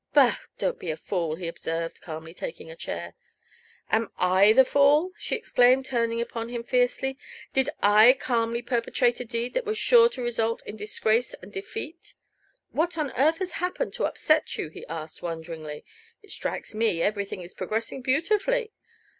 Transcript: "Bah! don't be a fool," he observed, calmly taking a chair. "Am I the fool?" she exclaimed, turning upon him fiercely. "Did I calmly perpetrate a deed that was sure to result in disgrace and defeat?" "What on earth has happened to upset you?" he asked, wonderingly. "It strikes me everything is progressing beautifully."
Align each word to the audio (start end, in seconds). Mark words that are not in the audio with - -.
"Bah! 0.15 0.37
don't 0.57 0.79
be 0.79 0.89
a 0.89 0.97
fool," 0.97 1.35
he 1.35 1.47
observed, 1.47 2.01
calmly 2.01 2.33
taking 2.33 2.71
a 2.71 2.75
chair. 2.75 3.13
"Am 3.91 4.09
I 4.17 4.51
the 4.51 4.65
fool?" 4.65 5.11
she 5.15 5.35
exclaimed, 5.35 5.85
turning 5.85 6.19
upon 6.19 6.49
him 6.49 6.63
fiercely. 6.63 7.19
"Did 7.53 7.69
I 7.83 8.13
calmly 8.13 8.63
perpetrate 8.63 9.19
a 9.19 9.25
deed 9.25 9.53
that 9.53 9.63
was 9.63 9.77
sure 9.77 10.09
to 10.09 10.23
result 10.23 10.65
in 10.65 10.75
disgrace 10.75 11.35
and 11.35 11.53
defeat?" 11.53 12.15
"What 12.71 12.97
on 12.97 13.11
earth 13.15 13.37
has 13.37 13.51
happened 13.61 13.93
to 13.93 14.05
upset 14.05 14.57
you?" 14.57 14.69
he 14.69 14.87
asked, 14.87 15.21
wonderingly. 15.21 15.85
"It 16.23 16.31
strikes 16.31 16.73
me 16.73 17.03
everything 17.03 17.41
is 17.43 17.53
progressing 17.53 18.01
beautifully." 18.01 18.73